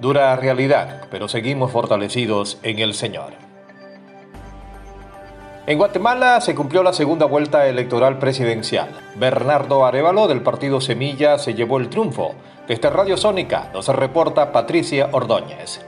Dura 0.00 0.34
realidad, 0.36 1.08
pero 1.10 1.28
seguimos 1.28 1.72
fortalecidos 1.72 2.58
en 2.62 2.78
el 2.78 2.94
Señor. 2.94 3.32
En 5.66 5.76
Guatemala 5.76 6.40
se 6.40 6.54
cumplió 6.54 6.82
la 6.82 6.92
segunda 6.92 7.26
vuelta 7.26 7.66
electoral 7.66 8.18
presidencial. 8.18 8.88
Bernardo 9.16 9.84
Arevalo 9.84 10.26
del 10.28 10.42
partido 10.42 10.80
Semilla 10.80 11.36
se 11.36 11.54
llevó 11.54 11.78
el 11.78 11.90
triunfo. 11.90 12.34
Desde 12.66 12.88
Radio 12.88 13.16
Sónica 13.16 13.70
nos 13.74 13.88
reporta 13.88 14.52
Patricia 14.52 15.10
Ordóñez. 15.12 15.84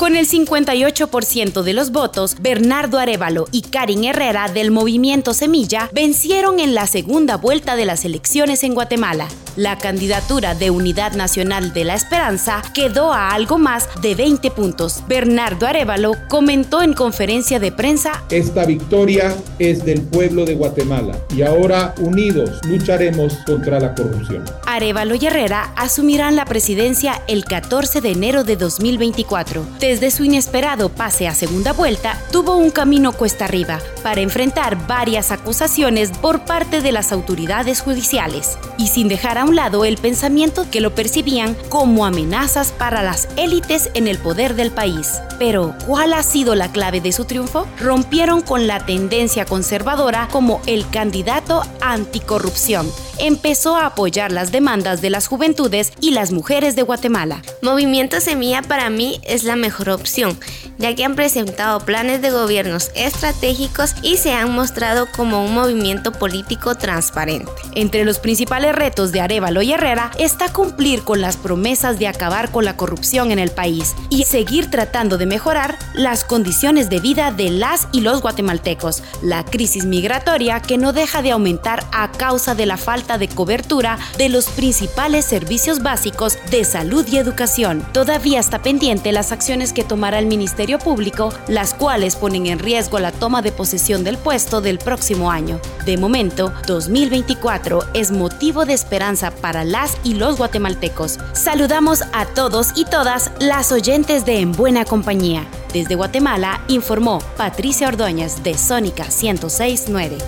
Con 0.00 0.16
el 0.16 0.26
58% 0.26 1.62
de 1.62 1.74
los 1.74 1.92
votos, 1.92 2.36
Bernardo 2.40 2.98
Arevalo 2.98 3.46
y 3.52 3.60
Karin 3.60 4.04
Herrera 4.04 4.48
del 4.48 4.70
movimiento 4.70 5.34
Semilla 5.34 5.90
vencieron 5.92 6.58
en 6.58 6.74
la 6.74 6.86
segunda 6.86 7.36
vuelta 7.36 7.76
de 7.76 7.84
las 7.84 8.06
elecciones 8.06 8.64
en 8.64 8.72
Guatemala. 8.72 9.28
La 9.56 9.78
candidatura 9.78 10.54
de 10.54 10.70
Unidad 10.70 11.14
Nacional 11.14 11.72
de 11.72 11.84
la 11.84 11.94
Esperanza 11.94 12.62
quedó 12.72 13.12
a 13.12 13.30
algo 13.30 13.58
más 13.58 13.88
de 14.00 14.14
20 14.14 14.48
puntos. 14.52 15.02
Bernardo 15.08 15.66
Arevalo 15.66 16.12
comentó 16.28 16.82
en 16.82 16.94
conferencia 16.94 17.58
de 17.58 17.72
prensa, 17.72 18.22
Esta 18.30 18.64
victoria 18.64 19.34
es 19.58 19.84
del 19.84 20.02
pueblo 20.02 20.44
de 20.44 20.54
Guatemala 20.54 21.18
y 21.34 21.42
ahora 21.42 21.94
unidos 21.98 22.60
lucharemos 22.64 23.34
contra 23.44 23.80
la 23.80 23.94
corrupción. 23.94 24.44
Arevalo 24.66 25.16
y 25.16 25.26
Herrera 25.26 25.72
asumirán 25.74 26.36
la 26.36 26.44
presidencia 26.44 27.20
el 27.26 27.44
14 27.44 28.00
de 28.00 28.12
enero 28.12 28.44
de 28.44 28.54
2024. 28.56 29.66
Desde 29.80 30.12
su 30.12 30.24
inesperado 30.24 30.90
pase 30.90 31.26
a 31.26 31.34
segunda 31.34 31.72
vuelta, 31.72 32.16
tuvo 32.30 32.56
un 32.56 32.70
camino 32.70 33.12
cuesta 33.12 33.46
arriba 33.46 33.80
para 34.04 34.20
enfrentar 34.20 34.86
varias 34.86 35.32
acusaciones 35.32 36.10
por 36.12 36.44
parte 36.44 36.80
de 36.80 36.92
las 36.92 37.10
autoridades 37.10 37.80
judiciales 37.80 38.56
y 38.78 38.86
sin 38.86 39.08
dejar 39.08 39.39
a 39.40 39.44
un 39.44 39.56
lado 39.56 39.84
el 39.84 39.96
pensamiento 39.96 40.66
que 40.70 40.80
lo 40.80 40.94
percibían 40.94 41.56
como 41.68 42.04
amenazas 42.04 42.72
para 42.72 43.02
las 43.02 43.28
élites 43.36 43.90
en 43.94 44.06
el 44.06 44.18
poder 44.18 44.54
del 44.54 44.70
país. 44.70 45.20
Pero, 45.38 45.74
¿cuál 45.86 46.12
ha 46.12 46.22
sido 46.22 46.54
la 46.54 46.70
clave 46.70 47.00
de 47.00 47.12
su 47.12 47.24
triunfo? 47.24 47.66
Rompieron 47.78 48.42
con 48.42 48.66
la 48.66 48.84
tendencia 48.84 49.46
conservadora 49.46 50.28
como 50.30 50.60
el 50.66 50.88
candidato 50.90 51.62
anticorrupción. 51.80 52.90
Empezó 53.18 53.76
a 53.76 53.86
apoyar 53.86 54.32
las 54.32 54.52
demandas 54.52 55.00
de 55.00 55.10
las 55.10 55.26
juventudes 55.26 55.92
y 56.00 56.10
las 56.10 56.32
mujeres 56.32 56.76
de 56.76 56.82
Guatemala. 56.82 57.42
Movimiento 57.62 58.20
Semilla 58.20 58.62
para 58.62 58.90
mí 58.90 59.20
es 59.24 59.44
la 59.44 59.56
mejor 59.56 59.90
opción, 59.90 60.38
ya 60.80 60.94
que 60.94 61.04
han 61.04 61.14
presentado 61.14 61.80
planes 61.80 62.22
de 62.22 62.30
gobiernos 62.30 62.90
estratégicos 62.94 63.94
y 64.02 64.16
se 64.16 64.32
han 64.32 64.52
mostrado 64.52 65.06
como 65.14 65.44
un 65.44 65.54
movimiento 65.54 66.10
político 66.10 66.74
transparente. 66.74 67.52
Entre 67.74 68.04
los 68.04 68.18
principales 68.18 68.74
retos 68.74 69.12
de 69.12 69.20
Arevalo 69.20 69.62
y 69.62 69.72
Herrera 69.72 70.10
está 70.18 70.52
cumplir 70.52 71.02
con 71.02 71.20
las 71.20 71.36
promesas 71.36 71.98
de 71.98 72.08
acabar 72.08 72.50
con 72.50 72.64
la 72.64 72.76
corrupción 72.76 73.30
en 73.30 73.38
el 73.38 73.50
país 73.50 73.94
y 74.08 74.24
seguir 74.24 74.70
tratando 74.70 75.18
de 75.18 75.26
mejorar 75.26 75.78
las 75.94 76.24
condiciones 76.24 76.88
de 76.88 76.98
vida 76.98 77.30
de 77.30 77.50
las 77.50 77.86
y 77.92 78.00
los 78.00 78.22
guatemaltecos, 78.22 79.02
la 79.22 79.44
crisis 79.44 79.84
migratoria 79.84 80.60
que 80.60 80.78
no 80.78 80.92
deja 80.92 81.20
de 81.20 81.32
aumentar 81.32 81.84
a 81.92 82.10
causa 82.12 82.54
de 82.54 82.66
la 82.66 82.78
falta 82.78 83.18
de 83.18 83.28
cobertura 83.28 83.98
de 84.16 84.30
los 84.30 84.48
principales 84.48 85.26
servicios 85.26 85.82
básicos 85.82 86.38
de 86.50 86.64
salud 86.64 87.06
y 87.06 87.18
educación. 87.18 87.84
Todavía 87.92 88.40
está 88.40 88.62
pendiente 88.62 89.12
las 89.12 89.30
acciones 89.30 89.74
que 89.74 89.84
tomará 89.84 90.18
el 90.18 90.26
Ministerio 90.26 90.69
Público, 90.78 91.32
las 91.48 91.74
cuales 91.74 92.16
ponen 92.16 92.46
en 92.46 92.58
riesgo 92.58 92.98
la 92.98 93.12
toma 93.12 93.42
de 93.42 93.52
posesión 93.52 94.04
del 94.04 94.18
puesto 94.18 94.60
del 94.60 94.78
próximo 94.78 95.30
año. 95.30 95.60
De 95.84 95.96
momento, 95.96 96.52
2024 96.66 97.80
es 97.94 98.10
motivo 98.10 98.64
de 98.64 98.74
esperanza 98.74 99.30
para 99.30 99.64
las 99.64 99.96
y 100.04 100.14
los 100.14 100.36
guatemaltecos. 100.36 101.18
Saludamos 101.32 102.02
a 102.12 102.26
todos 102.26 102.68
y 102.76 102.84
todas 102.84 103.30
las 103.40 103.72
oyentes 103.72 104.24
de 104.24 104.40
En 104.40 104.52
Buena 104.52 104.84
Compañía. 104.84 105.46
Desde 105.72 105.94
Guatemala 105.94 106.62
informó 106.68 107.20
Patricia 107.36 107.88
Ordóñez 107.88 108.42
de 108.42 108.58
Sónica 108.58 109.04
1069. 109.04 110.18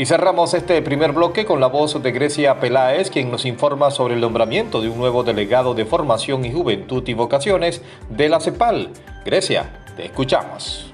Y 0.00 0.06
cerramos 0.06 0.54
este 0.54 0.80
primer 0.80 1.12
bloque 1.12 1.44
con 1.44 1.60
la 1.60 1.66
voz 1.66 2.02
de 2.02 2.10
Grecia 2.10 2.58
Peláez, 2.58 3.10
quien 3.10 3.30
nos 3.30 3.44
informa 3.44 3.90
sobre 3.90 4.14
el 4.14 4.22
nombramiento 4.22 4.80
de 4.80 4.88
un 4.88 4.96
nuevo 4.96 5.24
delegado 5.24 5.74
de 5.74 5.84
formación 5.84 6.42
y 6.46 6.50
juventud 6.50 7.06
y 7.06 7.12
vocaciones 7.12 7.82
de 8.08 8.30
la 8.30 8.40
CEPAL. 8.40 8.88
Grecia, 9.26 9.84
te 9.98 10.06
escuchamos. 10.06 10.90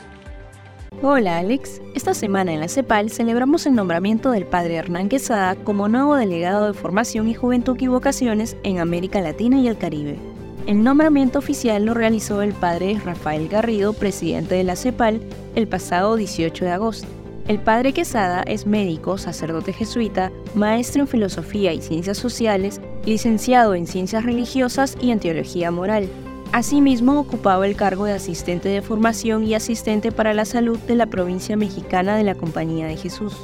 Hola 1.02 1.38
Alex, 1.38 1.80
esta 1.94 2.14
semana 2.14 2.52
en 2.52 2.58
la 2.58 2.66
CEPAL 2.66 3.10
celebramos 3.10 3.64
el 3.66 3.76
nombramiento 3.76 4.32
del 4.32 4.44
padre 4.44 4.74
Hernán 4.74 5.08
Quesada 5.08 5.54
como 5.54 5.86
nuevo 5.86 6.16
delegado 6.16 6.66
de 6.66 6.74
formación 6.74 7.28
y 7.28 7.34
juventud 7.34 7.76
y 7.78 7.86
vocaciones 7.86 8.56
en 8.64 8.80
América 8.80 9.20
Latina 9.20 9.60
y 9.60 9.68
el 9.68 9.78
Caribe. 9.78 10.18
El 10.66 10.82
nombramiento 10.82 11.38
oficial 11.38 11.84
lo 11.84 11.94
realizó 11.94 12.42
el 12.42 12.54
padre 12.54 13.00
Rafael 13.04 13.46
Garrido, 13.46 13.92
presidente 13.92 14.56
de 14.56 14.64
la 14.64 14.74
CEPAL, 14.74 15.20
el 15.54 15.68
pasado 15.68 16.16
18 16.16 16.64
de 16.64 16.72
agosto. 16.72 17.25
El 17.48 17.60
padre 17.60 17.92
Quesada 17.92 18.42
es 18.42 18.66
médico, 18.66 19.18
sacerdote 19.18 19.72
jesuita, 19.72 20.32
maestro 20.56 21.02
en 21.02 21.06
filosofía 21.06 21.72
y 21.72 21.80
ciencias 21.80 22.18
sociales, 22.18 22.80
licenciado 23.04 23.76
en 23.76 23.86
ciencias 23.86 24.24
religiosas 24.24 24.98
y 25.00 25.12
en 25.12 25.20
teología 25.20 25.70
moral. 25.70 26.08
Asimismo, 26.50 27.20
ocupaba 27.20 27.64
el 27.64 27.76
cargo 27.76 28.04
de 28.04 28.14
asistente 28.14 28.68
de 28.68 28.82
formación 28.82 29.44
y 29.44 29.54
asistente 29.54 30.10
para 30.10 30.34
la 30.34 30.44
salud 30.44 30.76
de 30.88 30.96
la 30.96 31.06
provincia 31.06 31.56
mexicana 31.56 32.16
de 32.16 32.24
la 32.24 32.34
Compañía 32.34 32.88
de 32.88 32.96
Jesús. 32.96 33.36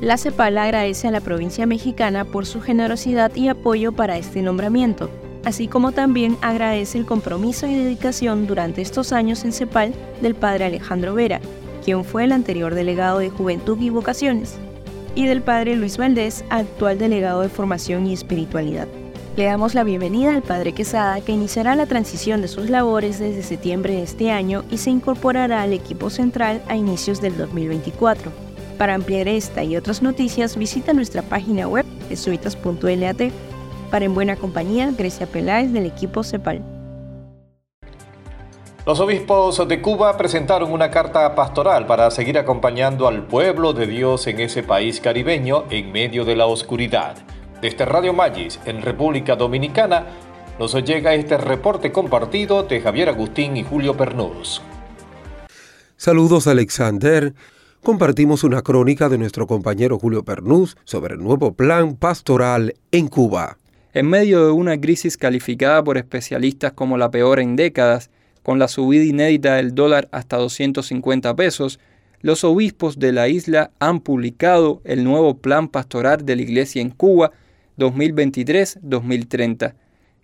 La 0.00 0.18
CEPAL 0.18 0.56
agradece 0.56 1.08
a 1.08 1.10
la 1.10 1.20
provincia 1.20 1.66
mexicana 1.66 2.24
por 2.24 2.46
su 2.46 2.60
generosidad 2.60 3.34
y 3.34 3.48
apoyo 3.48 3.90
para 3.90 4.18
este 4.18 4.40
nombramiento, 4.40 5.10
así 5.44 5.66
como 5.66 5.90
también 5.90 6.36
agradece 6.42 6.96
el 6.96 7.06
compromiso 7.06 7.66
y 7.66 7.74
dedicación 7.74 8.46
durante 8.46 8.82
estos 8.82 9.12
años 9.12 9.44
en 9.44 9.52
CEPAL 9.52 9.94
del 10.22 10.36
padre 10.36 10.66
Alejandro 10.66 11.14
Vera, 11.14 11.40
quien 11.88 12.04
fue 12.04 12.24
el 12.24 12.32
anterior 12.32 12.74
delegado 12.74 13.18
de 13.18 13.30
Juventud 13.30 13.80
y 13.80 13.88
Vocaciones, 13.88 14.56
y 15.14 15.24
del 15.24 15.40
padre 15.40 15.74
Luis 15.74 15.96
Valdés, 15.96 16.44
actual 16.50 16.98
delegado 16.98 17.40
de 17.40 17.48
Formación 17.48 18.06
y 18.06 18.12
Espiritualidad. 18.12 18.86
Le 19.38 19.44
damos 19.44 19.74
la 19.74 19.84
bienvenida 19.84 20.34
al 20.34 20.42
padre 20.42 20.74
Quesada, 20.74 21.22
que 21.22 21.32
iniciará 21.32 21.76
la 21.76 21.86
transición 21.86 22.42
de 22.42 22.48
sus 22.48 22.68
labores 22.68 23.18
desde 23.18 23.42
septiembre 23.42 23.94
de 23.94 24.02
este 24.02 24.30
año 24.30 24.64
y 24.70 24.76
se 24.76 24.90
incorporará 24.90 25.62
al 25.62 25.72
equipo 25.72 26.10
central 26.10 26.60
a 26.68 26.76
inicios 26.76 27.22
del 27.22 27.38
2024. 27.38 28.32
Para 28.76 28.94
ampliar 28.94 29.26
esta 29.26 29.64
y 29.64 29.74
otras 29.74 30.02
noticias, 30.02 30.58
visita 30.58 30.92
nuestra 30.92 31.22
página 31.22 31.68
web 31.68 31.86
jesuitas.lat. 32.10 33.32
Para 33.90 34.04
En 34.04 34.12
Buena 34.12 34.36
Compañía, 34.36 34.92
Grecia 34.94 35.26
Peláez 35.26 35.72
del 35.72 35.86
equipo 35.86 36.22
CEPAL. 36.22 36.77
Los 38.88 39.00
obispos 39.00 39.68
de 39.68 39.82
Cuba 39.82 40.16
presentaron 40.16 40.72
una 40.72 40.90
carta 40.90 41.34
pastoral 41.34 41.84
para 41.84 42.10
seguir 42.10 42.38
acompañando 42.38 43.06
al 43.06 43.26
pueblo 43.26 43.74
de 43.74 43.86
Dios 43.86 44.26
en 44.28 44.40
ese 44.40 44.62
país 44.62 45.02
caribeño 45.02 45.64
en 45.68 45.92
medio 45.92 46.24
de 46.24 46.34
la 46.34 46.46
oscuridad. 46.46 47.14
Desde 47.60 47.84
Radio 47.84 48.14
Magis, 48.14 48.58
en 48.64 48.80
República 48.80 49.36
Dominicana, 49.36 50.06
nos 50.58 50.72
llega 50.82 51.12
este 51.12 51.36
reporte 51.36 51.92
compartido 51.92 52.62
de 52.62 52.80
Javier 52.80 53.10
Agustín 53.10 53.58
y 53.58 53.62
Julio 53.62 53.94
Pernús. 53.94 54.62
Saludos 55.98 56.46
Alexander. 56.46 57.34
Compartimos 57.82 58.42
una 58.42 58.62
crónica 58.62 59.10
de 59.10 59.18
nuestro 59.18 59.46
compañero 59.46 59.98
Julio 59.98 60.24
Pernús 60.24 60.78
sobre 60.84 61.16
el 61.16 61.22
nuevo 61.22 61.52
plan 61.52 61.94
pastoral 61.94 62.74
en 62.90 63.08
Cuba. 63.08 63.58
En 63.92 64.08
medio 64.08 64.46
de 64.46 64.52
una 64.52 64.80
crisis 64.80 65.18
calificada 65.18 65.84
por 65.84 65.98
especialistas 65.98 66.72
como 66.72 66.96
la 66.96 67.10
peor 67.10 67.38
en 67.38 67.54
décadas, 67.54 68.10
con 68.42 68.58
la 68.58 68.68
subida 68.68 69.04
inédita 69.04 69.56
del 69.56 69.74
dólar 69.74 70.08
hasta 70.12 70.36
250 70.36 71.34
pesos, 71.36 71.78
los 72.20 72.42
obispos 72.44 72.98
de 72.98 73.12
la 73.12 73.28
isla 73.28 73.70
han 73.78 74.00
publicado 74.00 74.80
el 74.84 75.04
nuevo 75.04 75.38
Plan 75.38 75.68
Pastoral 75.68 76.24
de 76.24 76.36
la 76.36 76.42
Iglesia 76.42 76.82
en 76.82 76.90
Cuba 76.90 77.30
2023-2030. 77.78 79.74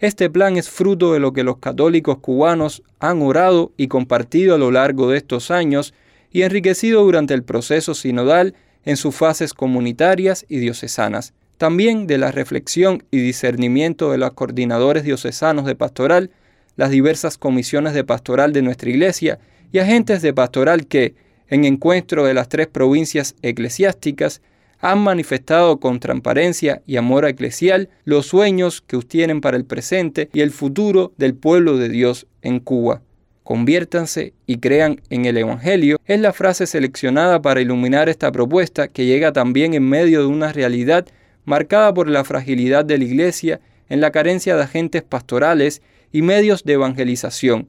Este 0.01 0.29
plan 0.29 0.57
es 0.57 0.69
fruto 0.69 1.13
de 1.13 1.21
lo 1.21 1.33
que 1.33 1.45
los 1.45 1.59
católicos 1.59 2.19
cubanos 2.19 2.83
han 2.99 3.23
orado 3.23 3.73
y 3.77 3.87
compartido 3.87 4.55
a 4.55 4.59
lo 4.59 4.71
largo 4.71 5.09
de 5.09 5.19
estos 5.19 5.51
años 5.51 5.95
y 6.33 6.43
enriquecido 6.43 7.03
durante 7.05 7.33
el 7.33 7.45
proceso 7.45 7.95
sinodal 7.95 8.55
en 8.85 8.97
sus 8.97 9.15
fases 9.15 9.55
comunitarias 9.55 10.45
y 10.49 10.59
diocesanas. 10.59 11.33
También 11.59 12.09
de 12.09 12.19
la 12.19 12.33
reflexión 12.33 13.05
y 13.13 13.19
discernimiento 13.19 14.11
de 14.11 14.19
los 14.19 14.33
coordinadores 14.33 15.05
diocesanos 15.05 15.65
de 15.65 15.77
pastoral, 15.77 16.31
las 16.77 16.91
diversas 16.91 17.39
comisiones 17.39 17.95
de 17.95 18.05
pastoral 18.05 18.53
de 18.53 18.63
nuestra 18.63 18.91
iglesia 18.91 19.39
y 19.73 19.79
agentes 19.79 20.23
de 20.23 20.33
pastoral 20.33 20.87
que, 20.87 21.15
en 21.49 21.65
encuentro 21.65 22.25
de 22.25 22.35
las 22.35 22.49
tres 22.49 22.67
provincias 22.67 23.35
eclesiásticas, 23.43 24.41
han 24.81 24.99
manifestado 24.99 25.81
con 25.81 25.99
transparencia 25.99 26.83
y 26.87 26.97
amor 26.97 27.25
eclesial 27.25 27.89
los 28.05 28.27
sueños 28.27 28.83
que 28.83 28.99
tienen 28.99 29.41
para 29.41 29.57
el 29.57 29.65
presente 29.65 30.29
y 30.33 30.41
el 30.41 30.51
futuro 30.51 31.13
del 31.17 31.35
pueblo 31.35 31.79
de 31.79 31.89
Dios 31.89 32.27
en 32.43 32.61
Cuba. 32.61 33.01
Conviértanse 33.45 34.35
y 34.47 34.59
crean 34.59 35.01
en 35.11 35.25
el 35.27 35.37
Evangelio 35.37 35.99
es 36.07 36.21
la 36.21 36.33
frase 36.33 36.67
seleccionada 36.67 37.41
para 37.41 37.61
iluminar 37.61 38.09
esta 38.09 38.33
propuesta 38.33 38.89
que 38.89 39.07
llega 39.07 39.33
también 39.33 39.75
en 39.75 39.89
medio 39.89 40.21
de 40.21 40.27
una 40.27 40.53
realidad 40.53 41.07
marcada 41.45 41.93
por 41.93 42.09
la 42.09 42.25
fragilidad 42.25 42.85
de 42.85 42.99
la 42.99 43.05
Iglesia 43.05 43.61
en 43.89 44.01
la 44.01 44.11
carencia 44.11 44.57
de 44.57 44.63
agentes 44.63 45.03
pastorales 45.03 45.83
y 46.15 46.23
medios 46.23 46.63
de 46.63 46.75
evangelización. 46.75 47.67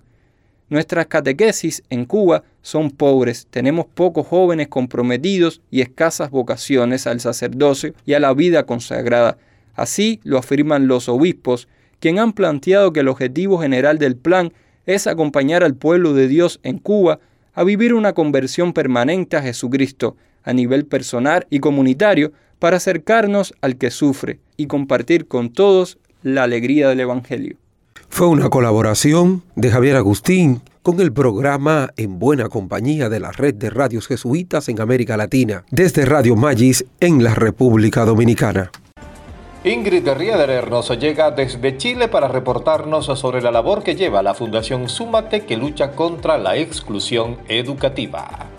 Nuestras 0.70 1.08
catequesis 1.08 1.82
en 1.90 2.06
Cuba 2.06 2.44
son 2.62 2.92
pobres, 2.92 3.48
tenemos 3.50 3.88
pocos 3.88 4.28
jóvenes 4.28 4.68
comprometidos 4.68 5.64
y 5.72 5.82
escasas 5.82 6.30
vocaciones 6.30 7.08
al 7.08 7.20
sacerdocio 7.20 7.96
y 8.06 8.14
a 8.14 8.20
la 8.20 8.32
vida 8.36 8.68
consagrada. 8.68 9.40
Así 9.74 10.20
lo 10.24 10.38
afirman 10.38 10.88
los 10.88 11.10
obispos, 11.10 11.68
quien 12.00 12.20
han 12.20 12.34
planteado 12.34 12.94
que 12.94 13.00
el 13.00 13.08
objetivo 13.08 13.58
general 13.58 13.98
del 13.98 14.16
plan 14.16 14.54
es 14.86 15.08
acompañar 15.08 15.64
al 15.64 15.74
pueblo 15.74 16.14
de 16.14 16.28
Dios 16.28 16.60
en 16.62 16.78
Cuba 16.78 17.20
a 17.56 17.64
vivir 17.64 17.96
una 17.96 18.14
conversión 18.14 18.74
permanente 18.74 19.38
a 19.38 19.42
Jesucristo, 19.42 20.18
a 20.44 20.54
nivel 20.54 20.86
personal 20.86 21.48
y 21.50 21.58
comunitario 21.58 22.32
para 22.60 22.78
acercarnos 22.78 23.56
al 23.62 23.78
que 23.78 23.90
sufre 23.90 24.38
y 24.56 24.68
compartir 24.68 25.28
con 25.28 25.52
todos 25.52 25.98
la 26.22 26.44
alegría 26.44 26.88
del 26.90 27.00
Evangelio. 27.00 27.58
Fue 28.16 28.28
una 28.28 28.50
colaboración 28.50 29.44
de 29.58 29.70
Javier 29.70 29.98
Agustín 29.98 30.62
con 30.82 31.02
el 31.02 31.12
programa 31.12 31.90
En 31.98 32.18
Buena 32.18 32.48
Compañía 32.48 33.10
de 33.10 33.20
la 33.20 33.34
Red 33.34 33.56
de 33.56 33.70
Radios 33.70 34.08
Jesuitas 34.08 34.70
en 34.70 34.80
América 34.80 35.18
Latina, 35.18 35.66
desde 35.70 36.06
Radio 36.06 36.38
Magis 36.38 36.86
en 37.02 37.26
la 37.26 37.36
República 37.36 38.06
Dominicana. 38.06 38.72
Ingrid 39.66 40.08
Riederer 40.08 40.70
nos 40.70 40.90
llega 40.98 41.32
desde 41.32 41.76
Chile 41.76 42.08
para 42.08 42.30
reportarnos 42.30 43.08
sobre 43.20 43.42
la 43.42 43.52
labor 43.52 43.84
que 43.84 43.96
lleva 43.96 44.24
la 44.24 44.34
Fundación 44.34 44.88
Súmate 44.88 45.42
que 45.42 45.58
lucha 45.58 45.92
contra 45.92 46.38
la 46.38 46.56
exclusión 46.56 47.36
educativa. 47.50 48.55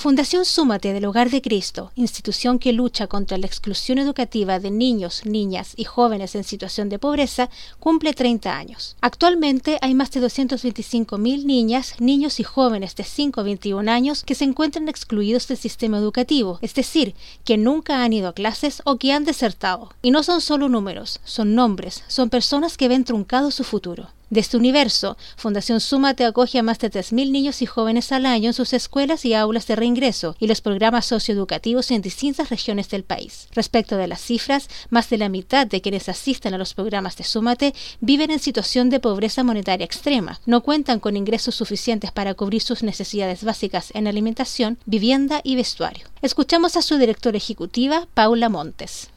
Fundación 0.00 0.46
Súmate 0.46 0.94
del 0.94 1.04
Hogar 1.04 1.28
de 1.28 1.42
Cristo, 1.42 1.92
institución 1.94 2.58
que 2.58 2.72
lucha 2.72 3.06
contra 3.06 3.36
la 3.36 3.44
exclusión 3.44 3.98
educativa 3.98 4.58
de 4.58 4.70
niños, 4.70 5.26
niñas 5.26 5.74
y 5.76 5.84
jóvenes 5.84 6.34
en 6.34 6.42
situación 6.42 6.88
de 6.88 6.98
pobreza, 6.98 7.50
cumple 7.78 8.14
30 8.14 8.56
años. 8.56 8.96
Actualmente 9.02 9.76
hay 9.82 9.94
más 9.94 10.10
de 10.12 10.22
225.000 10.22 11.44
niñas, 11.44 11.96
niños 11.98 12.40
y 12.40 12.44
jóvenes 12.44 12.96
de 12.96 13.04
5 13.04 13.42
a 13.42 13.44
21 13.44 13.92
años 13.92 14.24
que 14.24 14.34
se 14.34 14.44
encuentran 14.44 14.88
excluidos 14.88 15.46
del 15.48 15.58
sistema 15.58 15.98
educativo, 15.98 16.58
es 16.62 16.72
decir, 16.72 17.14
que 17.44 17.58
nunca 17.58 18.02
han 18.02 18.14
ido 18.14 18.28
a 18.28 18.32
clases 18.32 18.80
o 18.86 18.96
que 18.96 19.12
han 19.12 19.26
desertado. 19.26 19.92
Y 20.00 20.12
no 20.12 20.22
son 20.22 20.40
solo 20.40 20.70
números, 20.70 21.20
son 21.24 21.54
nombres, 21.54 22.04
son 22.08 22.30
personas 22.30 22.78
que 22.78 22.88
ven 22.88 23.04
truncado 23.04 23.50
su 23.50 23.64
futuro. 23.64 24.08
De 24.30 24.38
este 24.38 24.56
universo, 24.56 25.16
Fundación 25.36 25.80
Súmate 25.80 26.24
acoge 26.24 26.60
a 26.60 26.62
más 26.62 26.78
de 26.78 26.88
3.000 26.88 27.32
niños 27.32 27.62
y 27.62 27.66
jóvenes 27.66 28.12
al 28.12 28.26
año 28.26 28.50
en 28.50 28.54
sus 28.54 28.72
escuelas 28.72 29.24
y 29.24 29.34
aulas 29.34 29.66
de 29.66 29.74
reingreso 29.74 30.36
y 30.38 30.46
los 30.46 30.60
programas 30.60 31.06
socioeducativos 31.06 31.90
en 31.90 32.00
distintas 32.00 32.48
regiones 32.48 32.88
del 32.90 33.02
país. 33.02 33.48
Respecto 33.50 33.96
de 33.96 34.06
las 34.06 34.20
cifras, 34.20 34.68
más 34.88 35.10
de 35.10 35.18
la 35.18 35.28
mitad 35.28 35.66
de 35.66 35.80
quienes 35.80 36.08
asisten 36.08 36.54
a 36.54 36.58
los 36.58 36.74
programas 36.74 37.16
de 37.16 37.24
Súmate 37.24 37.74
viven 38.00 38.30
en 38.30 38.38
situación 38.38 38.88
de 38.88 39.00
pobreza 39.00 39.42
monetaria 39.42 39.84
extrema, 39.84 40.38
no 40.46 40.60
cuentan 40.60 41.00
con 41.00 41.16
ingresos 41.16 41.56
suficientes 41.56 42.12
para 42.12 42.34
cubrir 42.34 42.62
sus 42.62 42.84
necesidades 42.84 43.42
básicas 43.42 43.90
en 43.96 44.06
alimentación, 44.06 44.78
vivienda 44.86 45.40
y 45.42 45.56
vestuario. 45.56 46.06
Escuchamos 46.22 46.76
a 46.76 46.82
su 46.82 46.98
directora 46.98 47.36
ejecutiva, 47.36 48.06
Paula 48.14 48.48
Montes. 48.48 49.10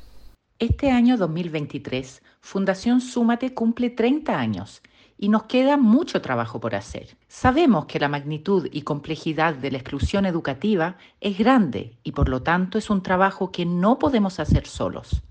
Este 0.58 0.89
año 0.89 1.17
2023, 1.17 2.24
Fundación 2.41 3.00
Súmate 3.00 3.53
cumple 3.53 3.91
30 3.91 4.39
años 4.39 4.82
y 5.24 5.30
nos 5.30 5.44
queda 5.44 5.77
mucho 5.77 6.22
trabajo 6.22 6.60
por 6.60 6.75
hacer. 6.75 7.15
Sabemos 7.30 7.86
que 7.86 7.98
la 7.98 8.10
magnitud 8.10 8.68
y 8.70 8.82
complejidad 8.82 9.56
de 9.56 9.72
la 9.72 9.77
exclusión 9.77 10.25
educativa 10.25 10.98
es 11.22 11.38
grande 11.38 11.96
y 12.03 12.12
por 12.12 12.27
lo 12.27 12.44
tanto 12.44 12.77
es 12.77 12.89
un 12.89 13.01
trabajo 13.01 13.50
que 13.50 13.65
no 13.65 14.00
podemos 14.00 14.42
hacer 14.42 14.68
solos. 14.68 15.24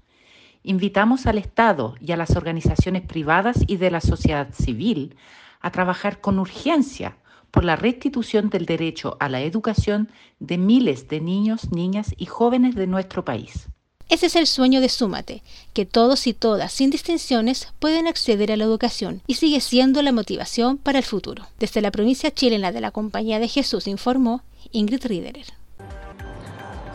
Invitamos 0.63 1.27
al 1.27 1.37
Estado 1.37 1.95
y 2.01 2.13
a 2.13 2.17
las 2.17 2.37
organizaciones 2.37 3.03
privadas 3.03 3.65
y 3.67 3.77
de 3.77 3.91
la 3.91 4.01
sociedad 4.01 4.55
civil 4.55 5.15
a 5.61 5.71
trabajar 5.71 6.23
con 6.23 6.39
urgencia 6.39 7.19
por 7.51 7.63
la 7.63 7.77
restitución 7.77 8.49
del 8.49 8.65
derecho 8.65 9.19
a 9.21 9.29
la 9.29 9.43
educación 9.43 10.11
de 10.39 10.57
miles 10.57 11.09
de 11.09 11.21
niños, 11.21 11.71
niñas 11.71 12.15
y 12.17 12.25
jóvenes 12.25 12.77
de 12.77 12.87
nuestro 12.87 13.27
país. 13.27 13.69
Ese 14.09 14.27
es 14.27 14.37
el 14.37 14.47
sueño 14.47 14.81
de 14.81 14.89
Súmate, 14.89 15.43
que 15.73 15.87
todos 15.87 16.27
y 16.27 16.35
todas, 16.35 16.73
sin 16.73 16.91
distinciones, 16.91 17.69
pueden 17.79 18.07
acceder 18.07 18.53
a 18.53 18.57
la 18.57 18.65
educación 18.65 19.23
y 19.27 19.35
sigue 19.35 19.61
siendo 19.61 20.03
la 20.03 20.13
motivación 20.13 20.77
para 20.77 20.99
el 20.99 21.05
futuro. 21.05 21.47
Desde 21.59 21.81
la 21.81 21.91
provincia 21.91 22.31
chilena 22.31 22.73
de 22.73 22.81
la 22.81 22.91
Compañía 22.91 23.39
de 23.39 23.49
Jesús 23.49 23.87
informó 23.87 24.43
Ingrid 24.71 25.07
Riederer. 25.07 25.47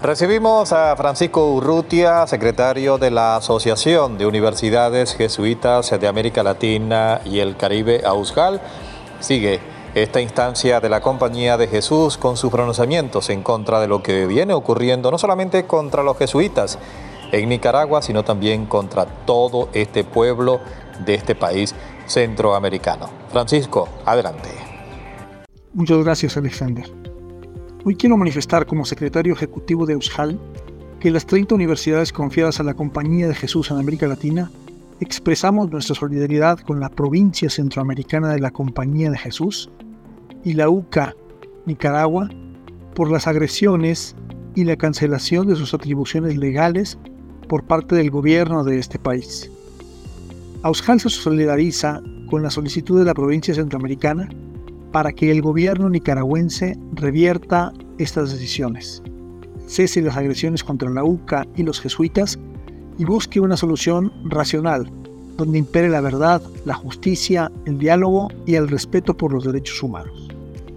Recibimos 0.02 0.74
a 0.74 0.96
Francisco 0.96 1.54
Urrutia, 1.54 2.28
secretario 2.28 3.00
de 3.00 3.10
la 3.10 3.38
Asociación 3.38 4.20
de 4.20 4.28
Universidades 4.28 5.16
Jesuitas 5.16 5.90
de 6.00 6.08
América 6.08 6.44
Latina 6.44 7.20
y 7.26 7.40
el 7.40 7.58
Caribe, 7.58 8.04
AUSGAL. 8.06 8.62
Sigue 9.20 9.60
esta 10.04 10.22
instancia 10.22 10.80
de 10.80 10.89
la 10.89 11.01
Compañía 11.01 11.58
de 11.58 11.68
Jesús 11.68 12.19
con 12.19 12.38
sus 12.38 12.52
pronunciamientos 12.52 13.32
en 13.32 13.41
contra 13.41 13.80
de 13.80 13.88
lo 13.88 14.04
que 14.04 14.28
viene 14.28 14.54
ocurriendo, 14.54 15.10
no 15.10 15.17
solamente 15.17 15.65
contra 15.65 16.04
los 16.04 16.15
jesuitas 16.19 16.78
en 17.32 17.50
Nicaragua, 17.50 18.04
sino 18.04 18.24
también 18.24 18.67
contra 18.67 19.06
todo 19.06 19.69
este 19.74 20.04
pueblo 20.04 20.60
de 21.04 21.15
este 21.15 21.34
país 21.34 21.74
centroamericano. 22.06 23.10
Francisco, 23.32 23.89
adelante. 24.06 24.50
Muchas 25.74 26.04
gracias, 26.04 26.38
Alexander. 26.38 26.86
Hoy 27.84 27.95
quiero 27.95 28.17
manifestar 28.17 28.67
como 28.67 28.86
secretario 28.86 29.34
ejecutivo 29.34 29.88
de 29.88 29.95
USJAL 29.95 30.39
que 31.00 31.10
las 31.10 31.26
30 31.26 31.56
universidades 31.56 32.13
confiadas 32.13 32.60
a 32.60 32.63
la 32.63 32.76
Compañía 32.76 33.28
de 33.28 33.34
Jesús 33.34 33.72
en 33.72 33.78
América 33.78 34.06
Latina 34.06 34.52
expresamos 35.00 35.72
nuestra 35.72 35.95
solidaridad 35.95 36.60
con 36.60 36.80
la 36.80 36.89
provincia 36.89 37.50
centroamericana 37.50 38.32
de 38.32 38.39
la 38.39 38.52
Compañía 38.52 39.10
de 39.10 39.17
Jesús 39.17 39.72
y 40.48 40.54
la 40.54 40.70
UCA 40.70 41.14
Nicaragua 41.66 42.30
por 42.96 43.12
las 43.12 43.28
agresiones 43.28 44.16
y 44.56 44.64
la 44.64 44.78
cancelación 44.78 45.46
de 45.46 45.58
sus 45.58 45.74
atribuciones 45.74 46.38
legales 46.38 46.98
por 47.50 47.66
parte 47.66 47.96
del 47.96 48.10
gobierno 48.10 48.64
de 48.64 48.80
este 48.80 48.98
país. 48.98 49.52
Ausjal 50.64 51.02
se 51.02 51.10
solidariza 51.10 52.02
con 52.30 52.44
la 52.44 52.50
solicitud 52.50 52.98
de 52.98 53.04
la 53.04 53.14
provincia 53.14 53.54
centroamericana 53.54 54.30
para 54.94 55.12
que 55.12 55.32
el 55.32 55.42
gobierno 55.42 55.90
nicaragüense 55.90 56.78
revierta 56.94 57.74
estas 57.98 58.32
decisiones, 58.32 59.04
cese 59.68 60.02
las 60.02 60.16
agresiones 60.16 60.64
contra 60.64 60.90
la 60.90 61.04
UCA 61.04 61.46
y 61.58 61.64
los 61.64 61.82
jesuitas 61.82 62.40
y 62.98 63.04
busque 63.04 63.42
una 63.42 63.58
solución 63.58 64.14
racional, 64.24 64.90
donde 65.36 65.58
impere 65.58 65.90
la 65.90 66.00
verdad, 66.00 66.42
la 66.64 66.74
justicia, 66.74 67.52
el 67.66 67.78
diálogo 67.78 68.30
y 68.46 68.56
el 68.56 68.70
respeto 68.70 69.18
por 69.18 69.34
los 69.34 69.44
derechos 69.44 69.84
humanos. 69.84 70.27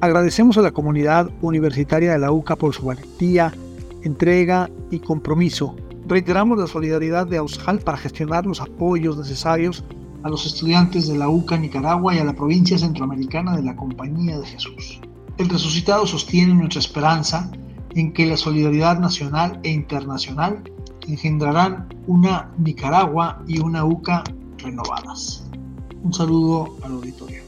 Agradecemos 0.03 0.57
a 0.57 0.63
la 0.63 0.71
comunidad 0.71 1.31
universitaria 1.43 2.13
de 2.13 2.19
la 2.19 2.33
UCA 2.33 2.57
por 2.57 2.75
su 2.75 2.87
valentía, 2.87 3.53
entrega 4.03 4.71
y 4.91 5.01
compromiso. 5.01 5.77
Reiteramos 6.07 6.59
la 6.59 6.67
solidaridad 6.67 7.27
de 7.27 7.37
Ausjal 7.37 7.81
para 7.81 7.99
gestionar 7.99 8.47
los 8.47 8.63
apoyos 8.63 9.19
necesarios 9.19 9.85
a 10.23 10.31
los 10.31 10.47
estudiantes 10.47 11.07
de 11.07 11.19
la 11.19 11.29
UCA 11.29 11.59
Nicaragua 11.59 12.15
y 12.15 12.19
a 12.19 12.25
la 12.25 12.33
provincia 12.33 12.79
centroamericana 12.79 13.55
de 13.55 13.63
la 13.63 13.77
Compañía 13.77 14.39
de 14.39 14.47
Jesús. 14.47 15.03
El 15.37 15.51
resucitado 15.51 16.07
sostiene 16.07 16.55
nuestra 16.55 16.81
esperanza 16.81 17.51
en 17.95 18.15
que 18.15 18.25
la 18.25 18.39
solidaridad 18.39 18.99
nacional 18.99 19.61
e 19.65 19.71
internacional 19.71 20.63
engendrarán 21.07 21.89
una 22.07 22.51
Nicaragua 22.57 23.43
y 23.47 23.59
una 23.59 23.85
UCA 23.85 24.25
renovadas. 24.57 25.47
Un 26.03 26.15
saludo 26.15 26.75
al 26.83 26.93
auditorio. 26.93 27.40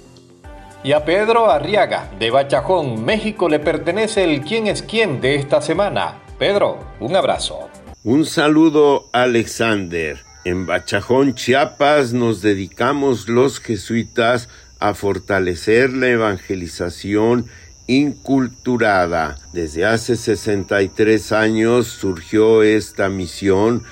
Y 0.85 0.92
a 0.92 1.05
Pedro 1.05 1.49
Arriaga, 1.49 2.11
de 2.18 2.33
Bachajón, 2.33 3.05
México, 3.05 3.49
le 3.49 3.61
pertenece 3.61 4.25
el 4.25 4.40
quién 4.40 4.66
es 4.66 4.83
quién 4.83 5.21
de 5.21 5.37
esta 5.37 5.62
semana. 5.62 6.18
Pedro, 6.40 6.81
un 6.99 7.14
abrazo. 7.14 7.68
Un 8.03 8.27
saludo, 8.27 9.09
Alexander. 9.12 10.18
En 10.45 10.66
Bachajón, 10.66 11.37
Chiapas, 11.37 12.12
nos 12.12 12.42
dedicamos 12.42 13.29
los 13.29 13.61
jesuitas 13.61 14.49
a 14.81 14.95
fortalecer 14.95 15.92
la 15.92 16.09
evangelización 16.09 17.47
inculturada. 17.87 19.37
Desde 19.53 19.85
hace 19.85 20.16
63 20.16 21.31
años 21.31 21.87
surgió 21.87 22.64
esta 22.64 23.09
misión 23.09 23.85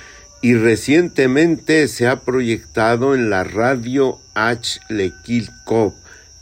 y 0.42 0.54
recientemente 0.54 1.86
se 1.86 2.08
ha 2.08 2.20
proyectado 2.20 3.14
en 3.14 3.30
la 3.30 3.44
radio 3.44 4.18
H-Lekilkop, 4.34 5.94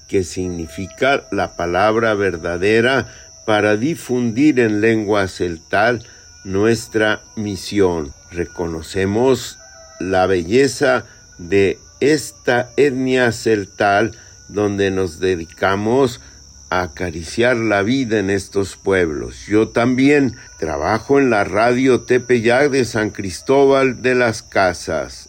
que 0.08 0.24
significa 0.24 1.24
la 1.30 1.54
palabra 1.54 2.14
verdadera 2.14 3.06
para 3.44 3.76
difundir 3.76 4.58
en 4.58 4.80
lengua 4.80 5.28
celtal 5.28 6.04
nuestra 6.44 7.22
misión. 7.36 8.12
Reconocemos 8.30 9.58
la 10.00 10.26
belleza 10.26 11.04
de 11.38 11.78
esta 12.00 12.70
etnia 12.76 13.32
celtal 13.32 14.12
donde 14.48 14.90
nos 14.90 15.20
dedicamos 15.20 16.20
a 16.70 16.82
acariciar 16.82 17.56
la 17.56 17.82
vida 17.82 18.18
en 18.18 18.30
estos 18.30 18.76
pueblos. 18.76 19.46
Yo 19.46 19.68
también 19.68 20.36
trabajo 20.58 21.18
en 21.18 21.30
la 21.30 21.44
radio 21.44 22.02
Tepeyac 22.02 22.70
de 22.70 22.84
San 22.84 23.10
Cristóbal 23.10 24.02
de 24.02 24.14
las 24.14 24.42
Casas. 24.42 25.28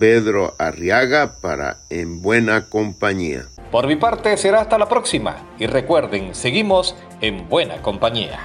Pedro 0.00 0.54
Arriaga 0.58 1.34
para 1.42 1.80
En 1.90 2.22
Buena 2.22 2.70
Compañía. 2.70 3.44
Por 3.70 3.86
mi 3.86 3.96
parte 3.96 4.34
será 4.38 4.62
hasta 4.62 4.78
la 4.78 4.88
próxima 4.88 5.36
y 5.58 5.66
recuerden, 5.66 6.34
seguimos 6.34 6.96
en 7.20 7.46
Buena 7.50 7.82
Compañía. 7.82 8.38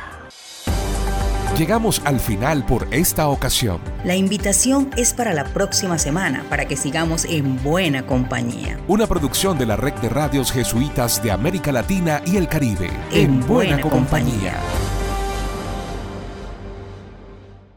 Llegamos 1.58 2.02
al 2.04 2.20
final 2.20 2.66
por 2.66 2.86
esta 2.92 3.30
ocasión. 3.30 3.80
La 4.04 4.18
invitación 4.18 4.90
es 4.98 5.14
para 5.14 5.32
la 5.34 5.46
próxima 5.46 5.98
semana 5.98 6.44
para 6.50 6.66
que 6.66 6.76
sigamos 6.76 7.24
en 7.24 7.64
buena 7.64 8.06
compañía. 8.06 8.78
Una 8.90 9.08
producción 9.08 9.58
de 9.58 9.66
la 9.66 9.78
Red 9.78 9.94
de 9.94 10.10
Radios 10.10 10.52
Jesuitas 10.52 11.24
de 11.24 11.32
América 11.32 11.72
Latina 11.72 12.22
y 12.26 12.36
el 12.36 12.50
Caribe. 12.50 12.90
En, 13.14 13.40
buena, 13.48 13.80
compañía. 13.80 14.56